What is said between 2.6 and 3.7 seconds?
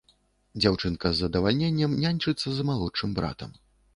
малодшым братам.